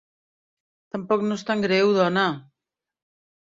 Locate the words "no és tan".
1.25-1.61